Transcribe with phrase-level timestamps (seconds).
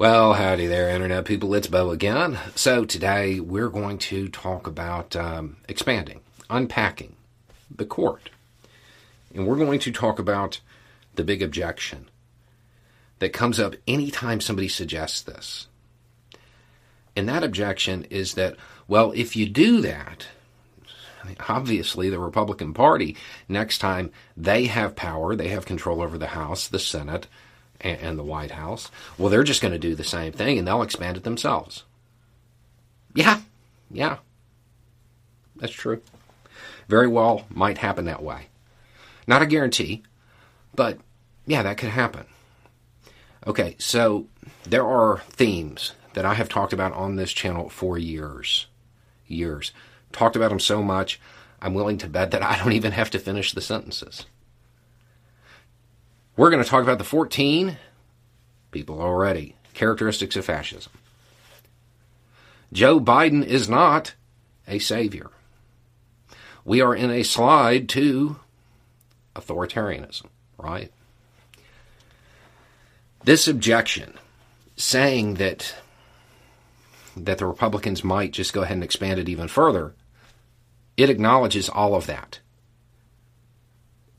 [0.00, 1.52] Well, howdy there, Internet people.
[1.52, 2.38] It's Beau again.
[2.54, 7.16] So, today we're going to talk about um, expanding, unpacking
[7.70, 8.30] the court.
[9.34, 10.60] And we're going to talk about
[11.16, 12.08] the big objection
[13.18, 15.66] that comes up anytime somebody suggests this.
[17.14, 18.56] And that objection is that,
[18.88, 20.28] well, if you do that,
[21.46, 23.18] obviously the Republican Party,
[23.50, 27.26] next time they have power, they have control over the House, the Senate,
[27.80, 28.90] and, and the White House.
[29.18, 31.84] Well, they're just going to do the same thing and they'll expand it themselves.
[33.14, 33.40] Yeah,
[33.90, 34.18] yeah,
[35.56, 36.00] that's true.
[36.88, 38.46] Very well might happen that way.
[39.26, 40.02] Not a guarantee,
[40.74, 40.98] but
[41.46, 42.26] yeah, that could happen.
[43.46, 44.26] Okay, so
[44.64, 48.66] there are themes that I have talked about on this channel for years.
[49.26, 49.72] Years.
[50.12, 51.20] Talked about them so much,
[51.62, 54.26] I'm willing to bet that I don't even have to finish the sentences.
[56.36, 57.76] We're going to talk about the 14
[58.70, 60.92] people already characteristics of fascism.
[62.72, 64.14] Joe Biden is not
[64.68, 65.30] a savior.
[66.64, 68.36] We are in a slide to
[69.34, 70.26] authoritarianism,
[70.58, 70.92] right?
[73.24, 74.14] This objection,
[74.76, 75.74] saying that
[77.16, 79.94] that the Republicans might just go ahead and expand it even further,
[80.96, 82.38] it acknowledges all of that.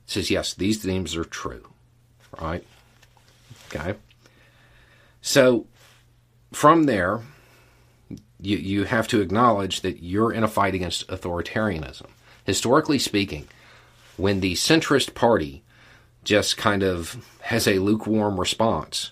[0.06, 1.71] It says, yes, these themes are true
[2.40, 2.66] right?
[3.68, 3.96] Okay.
[5.22, 5.66] So
[6.52, 7.22] from there,
[8.40, 12.08] you, you have to acknowledge that you're in a fight against authoritarianism.
[12.46, 13.48] Historically speaking,
[14.18, 15.64] when the centrist party
[16.24, 19.12] just kind of has a lukewarm response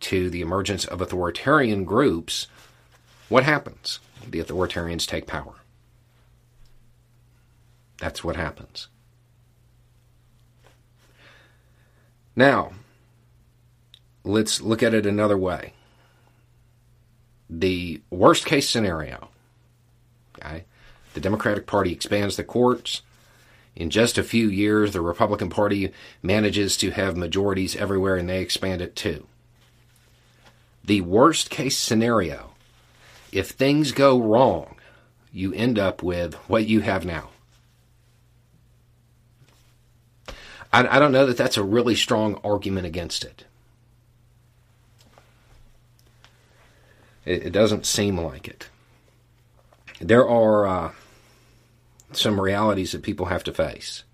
[0.00, 2.46] to the emergence of authoritarian groups,
[3.28, 3.98] what happens?
[4.28, 5.54] The authoritarians take power.
[7.98, 8.88] That's what happens.
[12.38, 12.70] Now,
[14.22, 15.72] let's look at it another way.
[17.50, 19.30] The worst case scenario,
[20.38, 20.62] okay,
[21.14, 23.02] the Democratic Party expands the courts.
[23.74, 28.40] In just a few years, the Republican Party manages to have majorities everywhere and they
[28.40, 29.26] expand it too.
[30.84, 32.52] The worst case scenario,
[33.32, 34.76] if things go wrong,
[35.32, 37.30] you end up with what you have now
[40.72, 43.44] I, I don't know that that's a really strong argument against it.
[47.24, 48.68] It, it doesn't seem like it.
[50.00, 50.92] There are uh,
[52.12, 54.04] some realities that people have to face.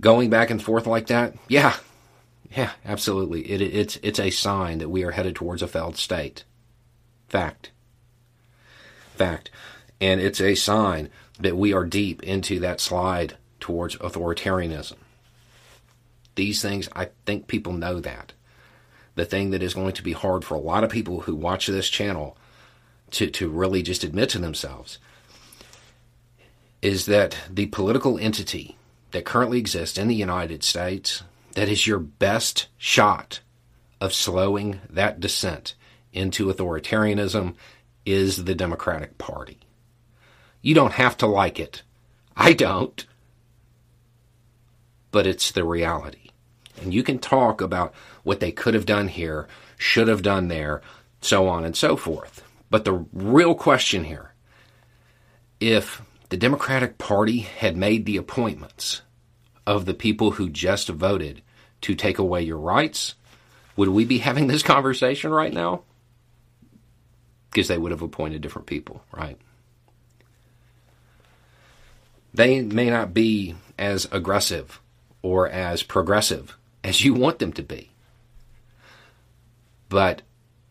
[0.00, 1.76] Going back and forth like that, yeah,
[2.56, 3.50] yeah, absolutely.
[3.50, 6.44] It, it's it's a sign that we are headed towards a failed state.
[7.28, 7.70] Fact.
[9.14, 9.50] Fact.
[10.00, 14.96] And it's a sign that we are deep into that slide towards authoritarianism.
[16.34, 18.32] These things, I think people know that.
[19.14, 21.66] The thing that is going to be hard for a lot of people who watch
[21.66, 22.36] this channel
[23.12, 24.98] to, to really just admit to themselves
[26.80, 28.76] is that the political entity
[29.12, 33.40] that currently exists in the United States that is your best shot
[34.00, 35.74] of slowing that descent
[36.12, 37.54] into authoritarianism
[38.04, 39.60] is the Democratic Party.
[40.62, 41.82] You don't have to like it.
[42.36, 43.06] I don't
[45.12, 46.30] but it's the reality.
[46.80, 49.46] And you can talk about what they could have done here,
[49.78, 50.82] should have done there,
[51.20, 52.42] so on and so forth.
[52.70, 54.32] But the real question here
[55.60, 59.02] if the Democratic Party had made the appointments
[59.64, 61.42] of the people who just voted
[61.82, 63.14] to take away your rights,
[63.76, 65.82] would we be having this conversation right now?
[67.50, 69.38] Because they would have appointed different people, right?
[72.34, 74.80] They may not be as aggressive
[75.22, 77.90] or as progressive as you want them to be.
[79.88, 80.22] But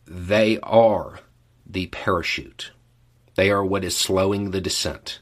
[0.05, 1.19] they are
[1.65, 2.71] the parachute.
[3.35, 5.19] They are what is slowing the descent.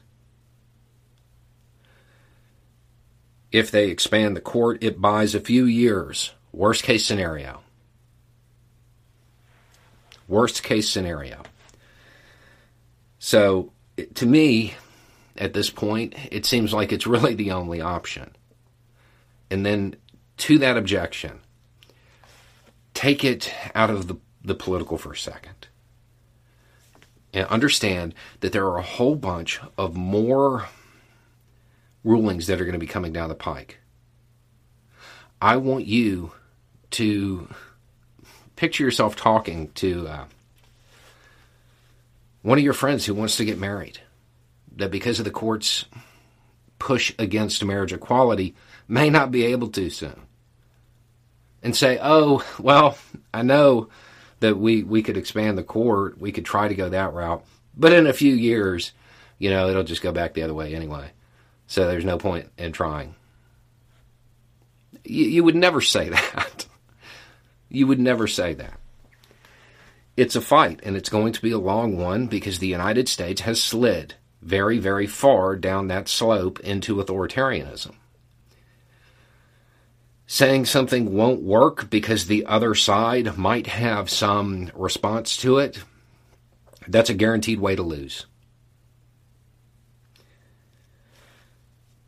[3.52, 6.32] If they expand the court, it buys a few years.
[6.52, 7.60] Worst case scenario.
[10.28, 11.42] Worst case scenario.
[13.18, 13.72] So,
[14.14, 14.74] to me,
[15.36, 18.30] at this point, it seems like it's really the only option.
[19.50, 19.96] And then
[20.38, 21.40] to that objection,
[22.94, 25.68] take it out of the, the political for a second
[27.32, 30.66] and understand that there are a whole bunch of more
[32.02, 33.78] rulings that are going to be coming down the pike.
[35.40, 36.32] I want you
[36.92, 37.48] to
[38.56, 40.24] picture yourself talking to uh,
[42.42, 44.00] one of your friends who wants to get married.
[44.76, 45.84] That because of the court's
[46.78, 48.54] push against marriage equality,
[48.90, 50.20] may not be able to soon.
[51.62, 52.98] And say, oh, well,
[53.32, 53.88] I know
[54.40, 57.44] that we, we could expand the court, we could try to go that route,
[57.76, 58.92] but in a few years,
[59.38, 61.10] you know, it'll just go back the other way anyway.
[61.66, 63.14] So there's no point in trying.
[65.04, 66.66] You, you would never say that.
[67.68, 68.80] you would never say that.
[70.16, 73.42] It's a fight, and it's going to be a long one because the United States
[73.42, 77.94] has slid very, very far down that slope into authoritarianism.
[80.40, 85.84] Saying something won't work because the other side might have some response to it,
[86.88, 88.24] that's a guaranteed way to lose.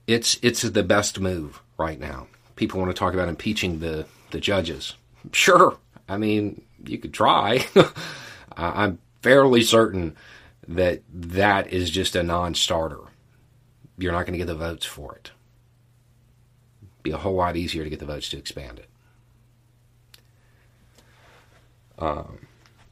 [0.06, 2.26] it's it's the best move right now.
[2.56, 4.94] People want to talk about impeaching the the judges.
[5.32, 5.76] Sure,
[6.08, 7.67] I mean you could try.
[8.56, 10.17] I'm fairly certain
[10.69, 13.00] that that is just a non-starter.
[13.99, 15.32] You're not going to get the votes for it.
[17.02, 18.88] Be a whole lot easier to get the votes to expand it.
[21.99, 22.46] Um,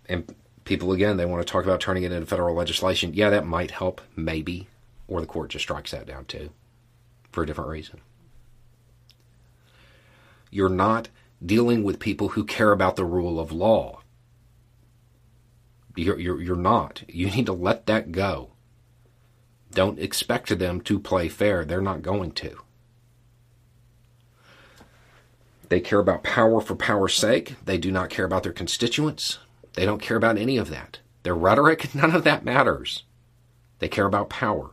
[0.09, 0.35] and
[0.65, 3.15] people again, they want to talk about turning it into federal legislation.
[3.15, 4.69] Yeah, that might help, maybe,
[5.09, 6.51] or the court just strikes that down too
[7.33, 8.01] for a different reason.
[10.51, 11.09] You're not
[11.45, 14.01] dealing with people who care about the rule of law.
[15.97, 17.03] You're, you're, you're not.
[17.09, 18.53] You need to let that go.
[19.73, 21.65] Don't expect them to play fair.
[21.65, 22.61] They're not going to.
[25.71, 27.57] They care about power for power's sake.
[27.65, 29.39] They do not care about their constituents.
[29.73, 30.99] They don't care about any of that.
[31.23, 33.05] Their rhetoric, none of that matters.
[33.79, 34.73] They care about power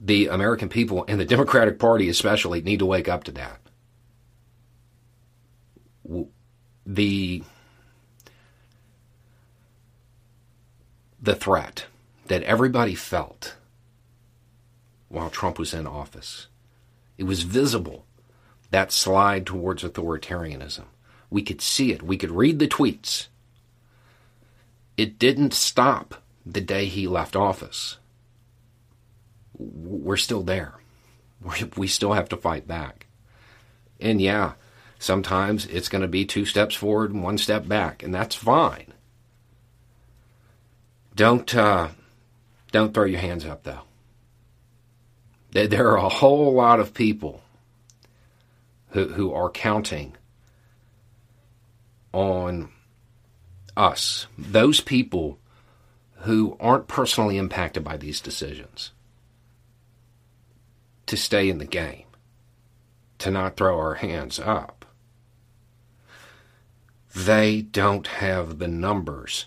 [0.00, 3.60] the American people and the Democratic Party especially need to wake up to that.
[6.86, 7.42] The
[11.20, 11.86] the threat
[12.26, 13.56] that everybody felt
[15.08, 16.46] while Trump was in office.
[17.16, 18.06] It was visible
[18.70, 20.84] that slide towards authoritarianism.
[21.30, 22.02] We could see it.
[22.02, 23.28] We could read the tweets.
[24.96, 27.98] It didn't stop the day he left office
[29.58, 30.74] we're still there.
[31.76, 33.06] We still have to fight back.
[34.00, 34.54] And yeah,
[34.98, 38.92] sometimes it's going to be two steps forward and one step back, and that's fine.
[41.14, 41.88] Don't uh,
[42.72, 43.82] don't throw your hands up though.
[45.50, 47.42] There are a whole lot of people
[48.90, 50.16] who who are counting
[52.12, 52.70] on
[53.76, 54.26] us.
[54.36, 55.38] Those people
[56.22, 58.90] who aren't personally impacted by these decisions
[61.06, 62.04] to stay in the game,
[63.18, 64.84] to not throw our hands up.
[67.14, 69.46] They don't have the numbers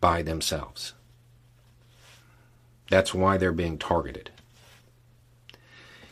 [0.00, 0.94] by themselves.
[2.90, 4.30] That's why they're being targeted.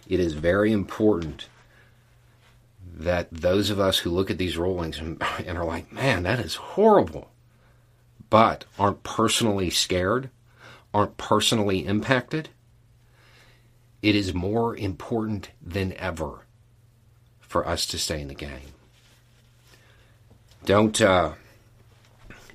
[0.06, 1.49] It is very important
[2.96, 6.38] that those of us who look at these rulings and, and are like, man, that
[6.38, 7.31] is horrible,
[8.31, 10.31] but aren't personally scared,
[10.93, 12.48] aren't personally impacted,
[14.01, 16.46] it is more important than ever
[17.41, 18.74] for us to stay in the game.
[20.65, 21.32] Don't uh,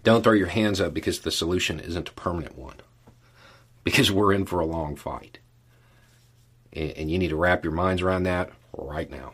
[0.03, 2.77] don't throw your hands up because the solution isn't a permanent one.
[3.83, 5.39] Because we're in for a long fight,
[6.73, 9.33] and, and you need to wrap your minds around that right now.